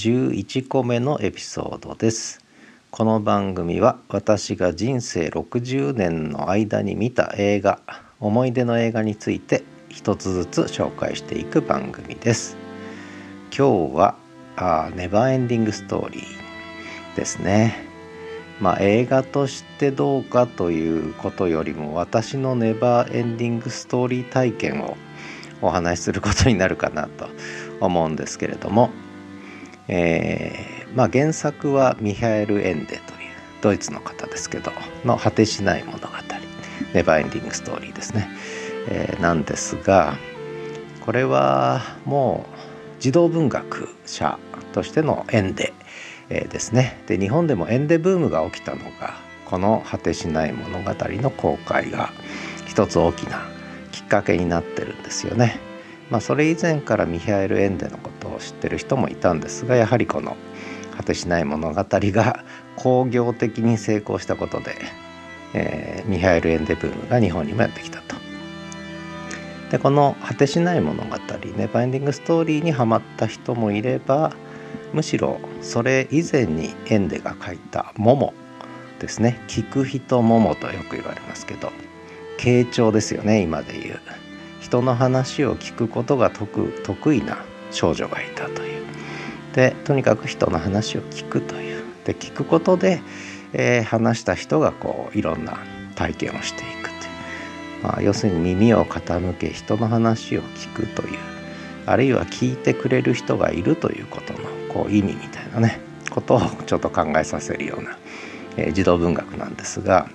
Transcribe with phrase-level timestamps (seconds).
[0.00, 2.42] 11個目のエピソードです。
[2.90, 7.82] この番組は私が人生60年の間に見た映画
[8.18, 12.56] 思い出の映画について一つずつ紹介していく番組です。
[13.54, 14.14] 今日は
[14.56, 17.84] あネバーエンディングストーリーですね。
[18.58, 24.96] まあ映画としてどうかということよりも私のネバーエンディングストーリー体験を
[25.60, 27.28] お話しすることになるかなと
[27.80, 28.88] 思うんですけれども、
[29.92, 33.00] えー、まあ、原作はミハエル・エンデという
[33.60, 34.70] ドイツの方ですけど
[35.04, 36.06] の果てしない物語
[36.94, 38.28] ネバーエンディングストーリーですね、
[38.88, 40.14] えー、なんですが
[41.00, 42.60] これはもう
[43.00, 44.38] 児童文学者
[44.72, 45.72] としてのエンデ、
[46.28, 52.12] えー、ですねで日本でもエンデブームが起きたのがこの果てしない物語の公開が
[52.68, 53.42] 一つ大きな
[53.90, 55.58] きっかけになってるんですよね。
[56.10, 57.98] まあ、それ以前からミハエル・エンデの
[58.40, 60.36] 知ってる人もいたんですがやはりこの
[60.96, 62.44] 「果てしない物語」が
[62.76, 64.76] 工業的に成功したことで、
[65.54, 68.16] えー、ミハエル・エンデブームが日本にもやってきたと。
[69.70, 71.16] でこの「果てしない物語」
[71.56, 74.32] ネバーエンディングストーリーにはまった人もいれば
[74.92, 78.34] むしろそれ以前にエンデが書いた「モモ」
[78.98, 81.72] ですね「聞く人モモ」とよく言われますけど
[82.38, 84.00] 傾聴ですよね今で言う
[84.60, 87.38] 人の話を聞くことが得意な
[87.70, 88.84] 少女がいたという。
[89.54, 91.82] でとにかく人の話を聞くという。
[92.04, 93.02] で聞くことで、
[93.52, 95.58] えー、話した人がこういろんな
[95.94, 96.98] 体験をしていくとい
[97.80, 101.18] う、まあ、要するに耳を傾け人の話を聞くという。
[101.86, 105.80] あるいは聞いてくれる人がいるということのこう意味みたいなね。
[106.10, 107.96] ことをちょっと考えさせるような、
[108.56, 110.08] えー、児童文学なんですが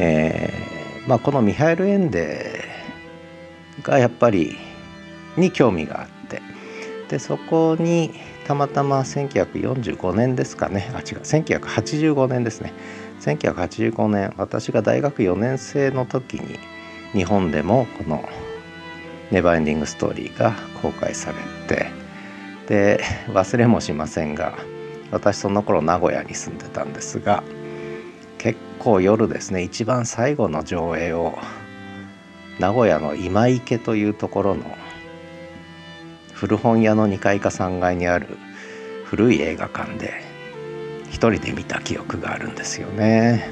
[0.00, 2.64] えーまあ、このミハエル・エンデ
[3.82, 4.56] がやっぱり
[5.38, 6.42] に興味があって。
[7.08, 8.12] でそこに
[8.46, 10.90] たまたま1945年ですかね。
[10.94, 12.72] あ違う1985年ですね。
[13.20, 16.58] 1985年私が大学4年生の時に
[17.12, 18.28] 日本でもこの
[19.30, 21.90] 「ネバーエンディング・ストーリー」が公開されて
[22.68, 24.54] で忘れもしませんが
[25.10, 27.42] 私その頃名古屋に住んでたんですが
[28.36, 31.38] 結構夜ですね一番最後の上映を
[32.58, 34.64] 名古屋の今池というところの
[36.38, 38.38] 古本屋の2階か3階にある
[39.04, 40.22] 古い映画館で
[41.10, 43.50] 一人で見た記憶があるんですよね、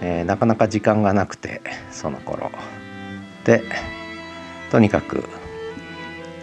[0.00, 2.50] えー、なかなか時間がなくてその頃。
[3.44, 3.62] で
[4.70, 5.28] とにかく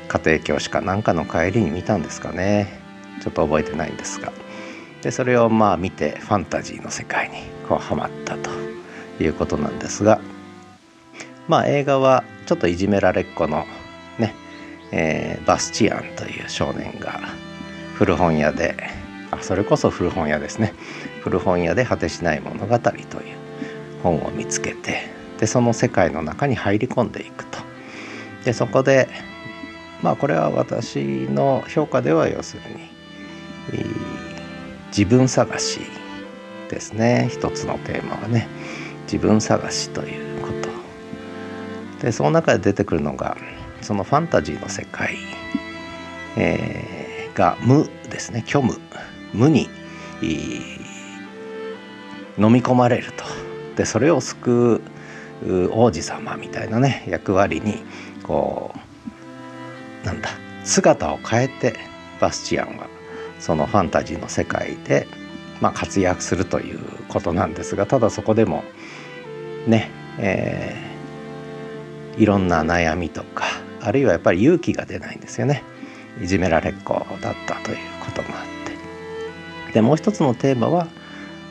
[0.10, 2.80] 家庭教師かなんかの帰りに見たんですかね。
[3.24, 4.32] ちょっと覚えてないんですが。
[5.02, 7.38] でそれをまあ見てファンタジーの世界に
[7.68, 8.52] こうハマったと
[9.20, 10.22] いうことなんですが。
[11.48, 13.66] まあ映画はちょっといじめられっ子の
[14.20, 14.36] ね、
[14.92, 17.20] えー、バスチアンという少年が
[17.96, 18.76] 古本屋で
[19.32, 20.74] あそれこそ古本屋ですね。
[21.22, 23.06] 古本屋で果てしない物語という
[24.02, 25.08] 本を見つけて
[25.38, 27.60] でその世界の中に入り込んでいくと。
[28.46, 29.10] でそこで
[30.02, 32.90] まあこれは私の評価では要するに
[34.88, 35.82] 自分探し
[36.70, 37.28] ですね。
[37.32, 38.48] 一つのテーマはね。
[39.04, 40.48] 自分探しというこ
[42.00, 42.06] と。
[42.06, 43.38] でその中で出てくるのが
[43.82, 45.16] そのファンタジーの世界、
[46.38, 48.44] えー、が無ですね。
[48.46, 48.80] 虚無。
[49.34, 49.70] 無に
[52.38, 53.24] 飲み込まれると。
[53.76, 54.82] でそれを救
[55.46, 57.82] う王子様みたいなね役割に
[58.24, 58.74] こ
[60.04, 60.30] うなんだ
[60.66, 61.78] 姿を変えて
[62.20, 62.88] バスチアンは
[63.40, 65.08] そのファンタジーの世界で、
[65.62, 68.66] まあ、活躍するということなんですがただそこでも
[69.66, 73.46] ね、えー、いろんな悩みとか
[73.82, 75.64] あるいはやっぱり勇気が出ないんですよね。
[76.22, 79.74] いじめられっ子だったということもあって。
[79.74, 80.88] でもう一つのテーマは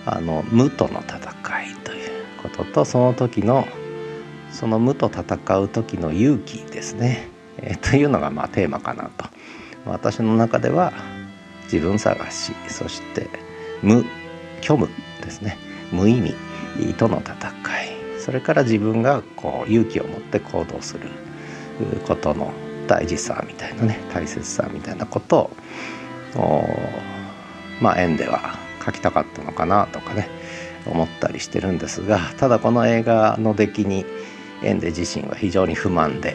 [0.04, 1.18] あの無との戦
[1.62, 2.10] いという
[2.42, 3.66] こととその時の
[4.50, 7.28] その無と戦う時の勇気ですね、
[7.58, 9.26] え、というのがまあテーマかなと。
[9.86, 10.92] 私の中では
[11.64, 13.28] 自分探しそして
[13.82, 14.04] 無
[14.60, 14.88] 虚無
[15.22, 15.56] ですね。
[15.92, 16.34] 無意味
[16.94, 17.34] との戦
[17.84, 17.98] い。
[18.18, 21.08] それから自分がこう勇気を持って行動する。
[22.06, 22.52] ことの
[22.86, 25.50] 大事さみたいなね大切さみたいなこと
[26.34, 26.68] を
[27.80, 30.28] まあ縁では書きたかったのかなとかね
[30.86, 34.04] 思ったりしてるんですがただこの映画の出来に
[34.62, 36.34] 縁で自身は非常に不満で、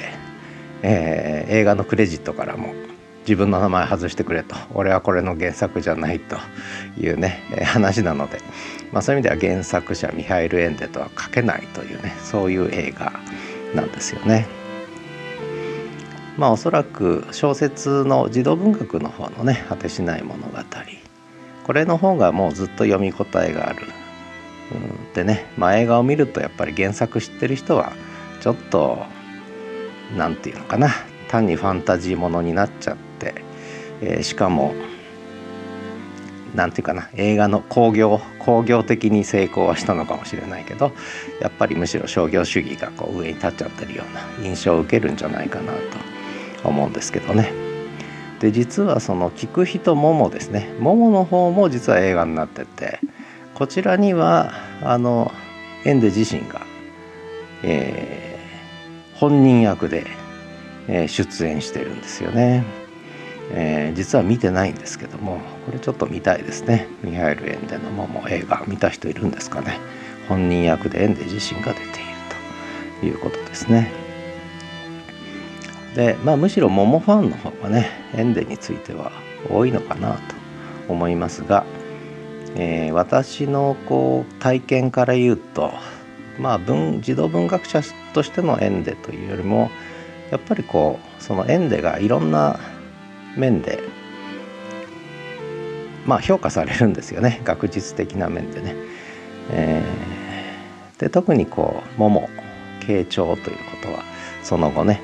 [0.82, 2.74] えー、映画のクレジットからも
[3.22, 6.38] 自分の名前外してくれと俺はこれの原作じゃないと
[6.98, 8.40] いうね話なので、
[8.92, 13.14] まあ、そういう意味では原作者ミハイル・エンデとは書けないというねそういう映画
[13.74, 14.63] なんですよね。
[16.38, 20.58] まあおそらく小説の児童文学の方のね「果てしない物語」
[21.66, 23.86] これの方がもうずっと読み応えがある。
[25.14, 27.94] でね、まあ、映画を見るとやっぱり原作知ってる人は
[28.42, 29.04] ちょっと
[30.18, 30.90] 何て言うのかな。
[31.28, 33.34] 単にファンタジーものになっちゃって、
[34.02, 34.74] えー、しかも
[36.54, 37.10] 何て言うかな。
[37.16, 40.92] 映画の興行興行的に成功はしたのかもしれないけど
[41.40, 44.14] やっぱりむしろ商業主義がこう上に立っちゃってるよう
[44.44, 46.13] な印象を受けるんじゃないかなと。
[46.70, 47.52] 思うんですけどね。
[48.40, 53.00] で実はその聞く人ももですねももの方も実は映画になってて
[53.54, 54.52] こちらには
[54.82, 55.32] あの
[55.86, 56.62] エンデ自身が、
[57.64, 60.06] えー、本人役で、
[60.90, 62.66] えー、出演してるんですよね。
[63.52, 69.80] えー、実は見てないんですけどもこれちょっと見たいですねミハイル・エンデのモモ映画見た人いるんですかね
[70.30, 71.94] 本人役でエンデ自身が出ている
[73.02, 74.03] ということですね
[75.96, 79.12] でまあむしろモモファンの方がねエンデについては
[79.50, 80.20] 多いのかなと
[80.90, 81.66] 思いますが、
[82.56, 85.72] えー、私のこう体験から言うと
[86.40, 87.82] まあ文児童文学者
[88.14, 89.70] としてのエンデというよりも
[90.32, 92.60] やっぱりこうそのエンデがいろんな
[93.38, 93.80] 面で
[96.06, 98.76] まあ評価されるんですよね 学術的な面でね。
[99.52, 102.30] えー、で特にこう桃
[102.80, 104.00] 傾聴ということは
[104.42, 105.02] その後ね、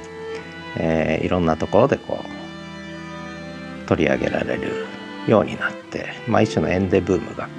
[0.78, 4.86] えー、いろんなところでこう取り上げられる
[5.28, 7.50] ようになって、まあ、一種のエンデブームが、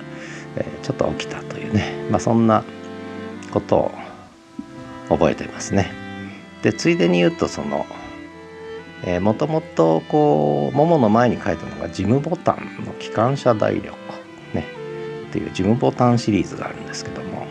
[0.57, 2.65] えー、ちょっと起きたというね、まあ、そんな
[3.53, 3.93] ことを
[5.09, 5.91] 覚えていますね。
[6.63, 7.87] でついでに言うとその
[9.21, 13.97] もともとこうももの前に書いたのがジムボタンの機関車大力
[14.53, 14.67] ね
[15.29, 17.47] っていうジムボタンシリーズがあるんですけども、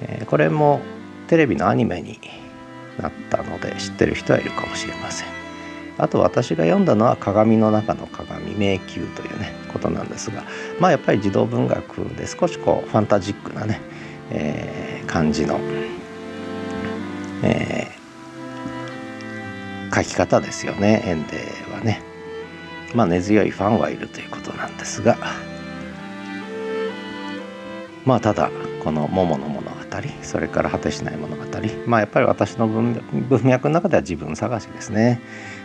[0.00, 0.80] えー、これも
[1.28, 2.18] テレビのアニメに
[3.78, 5.28] 知ってる人はいるかもしれません。
[5.96, 10.42] あと私が読んだのは鏡の中の鏡迷宮というねことなんですが
[10.80, 13.80] まあやっぱり児童文学で少しこうファンタジックなね、
[14.30, 15.60] えー、感じの、
[17.44, 18.04] えー
[19.94, 21.04] 書き方ですよね。
[21.06, 21.36] エンデ
[21.72, 22.02] はね。
[22.94, 25.16] まあ根強いファンはいるということなんですが。
[28.04, 28.50] まあただ
[28.82, 29.76] この「桃の物語」
[30.22, 31.44] それから「果てしない物語」
[31.86, 33.00] まあやっぱり私の文
[33.44, 35.20] 脈の中では自分探しですね。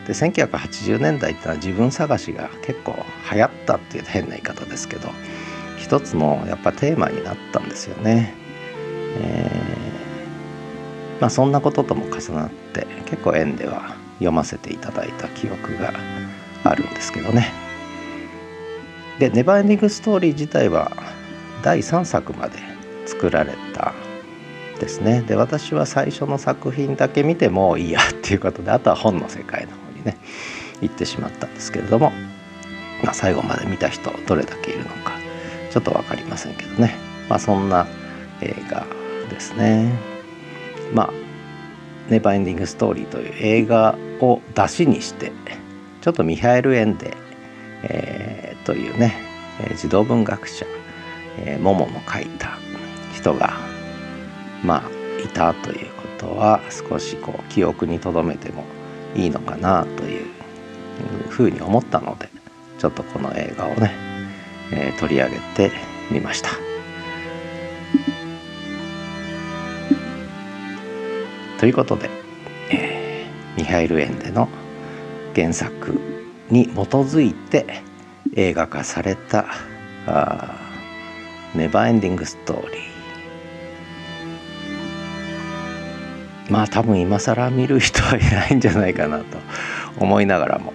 [0.07, 2.95] で1980年代っていうのは自分探しが結構
[3.31, 5.09] 流行ったっていう変な言い方ですけど
[5.77, 8.33] 一つのやっぱテーマになったんですよね。
[9.21, 15.93] えー、まあそんなこととも重なって結構縁では読ませていただいた記憶が
[16.63, 17.51] あるんですけどね。
[19.19, 20.91] で「ネバーエンディング・ストーリー」自体は
[21.61, 22.59] 第3作まで
[23.05, 23.93] 作られた
[24.79, 30.17] ですねで私は最初の作品だけ見てもいいやっていうことであとは本の世界の方にね
[30.81, 32.11] 行ってしまったんですけれども、
[33.03, 35.11] まあ、最後まで見た人どれだけいるのか
[35.71, 36.95] ちょっと分かりませんけどね、
[37.29, 37.85] まあ、そんな
[38.41, 38.85] 映画
[39.29, 39.93] ですね。
[40.93, 41.13] まあ
[42.09, 45.31] ネバーエンディングストーリーという映画を出しにして
[46.01, 47.15] ちょっとミハエル・エンデ、
[47.83, 49.13] えー、というね、
[49.75, 50.65] 児童文学者、
[51.37, 52.57] えー、モモの書いた
[53.13, 53.53] 人が
[54.63, 58.63] まあいたということは少しこう記憶に留めても
[59.15, 60.25] いいのかなという
[61.29, 62.29] ふうに思ったので
[62.77, 63.91] ちょっとこの映画をね、
[64.71, 65.71] えー、取り上げて
[66.09, 66.49] みました。
[71.59, 72.09] ということで、
[72.71, 74.47] えー、ミハイル・エンデの
[75.35, 75.99] 原作
[76.49, 77.83] に基づいて
[78.35, 79.45] 映画化された
[81.53, 82.79] 「ネバーエンディング・ストーリー」
[86.49, 89.37] まあ多分今更見る人はいないんじゃないかなと
[89.99, 90.73] 思いながらも、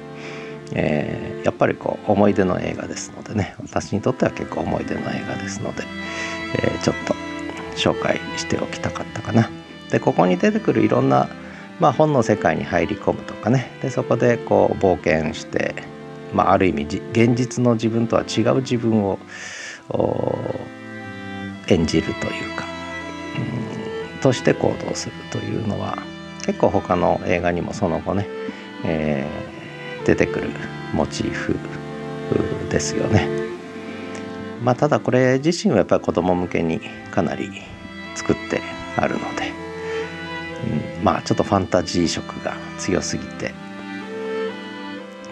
[0.72, 3.54] えー、やっぱりこう思い出の映画ですのでね。
[3.60, 5.82] 私にとっては結構思い出の映画ですので、
[6.54, 7.14] えー、ちょっと
[7.76, 9.50] 紹介しておきたかったかな。
[9.90, 11.28] でここに出てくるいろんな、
[11.80, 13.70] まあ、本の世界に入り込むとかね。
[13.82, 15.74] でそこでこう冒険して、
[16.32, 19.18] まあ、ある意味現実の自分とは違う自分を
[21.68, 22.64] 演じるというか、
[24.24, 25.98] として行動するというのは
[26.46, 28.26] 結構他の映画にもその後ね、
[28.82, 30.48] えー、出てくる
[30.94, 31.58] モチーフ
[32.70, 33.28] ですよね。
[34.62, 37.50] まあ、ただこれ自身はやっぱり子供向けにかなり
[38.14, 38.62] 作って
[38.96, 39.52] あるので
[40.98, 43.52] うんまあちょっとファンタジー色が強すぎて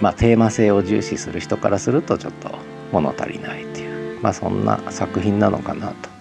[0.03, 2.51] まあテーマ性を重視する人からするとちょっと
[2.93, 6.12] 物足りないっていうまあそんな作品なのかなと、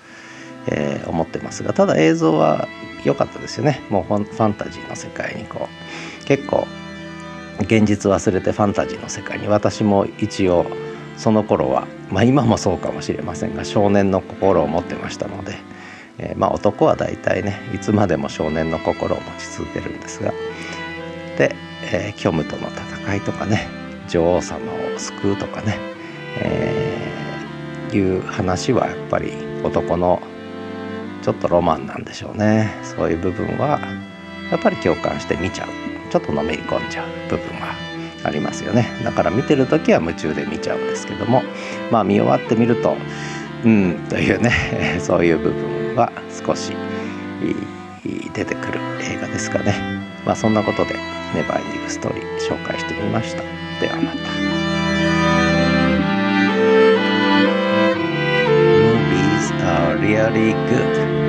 [0.68, 2.68] えー、思ってますがただ映像は
[3.04, 3.82] 良かったですよね。
[3.90, 5.68] もうファンタジーの世界にこ
[6.22, 6.68] う結構
[7.62, 10.66] 現実忘れてファンタジーの世界に私も一応
[11.18, 15.58] その頃は、まあ、今もそうかもしれませんが少年の心を持ってましたので、
[16.18, 20.32] えー、まあ男は大体ねいつまでも少年の心を持ち続けるんですが
[21.38, 21.56] で、
[21.92, 23.68] えー、虚無との戦いとかね
[24.10, 24.60] 女王様
[24.96, 25.78] を救うとかね、
[26.40, 30.22] えー、いう話はやっぱり男の
[31.22, 32.72] ちょっとロマンなんでしょうね。
[32.84, 33.80] そういう部分は
[34.52, 35.70] やっぱり共感して見ちゃう。
[36.12, 37.74] ちょっとのめり込んじゃう部分は
[38.24, 38.88] ありますよね。
[39.04, 41.44] だから見てる時は夢中で見ちゃうんですけども。
[41.92, 42.96] まあ見終わってみると
[43.66, 44.52] うんというね
[45.00, 46.12] そういう部分は
[46.46, 46.74] 少し
[48.34, 49.74] 出てくる映画ですかね。
[50.26, 50.96] まあそんなことで
[51.36, 53.44] ネバーエンディングストーリー紹介してみました。
[53.80, 54.71] ではまた。
[60.02, 61.21] really good.